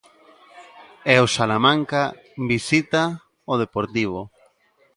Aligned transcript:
E 1.13 1.15
o 1.25 1.27
Salamanca 1.37 2.03
visita 2.51 3.03
o 3.51 3.53
Deportivo. 3.63 4.21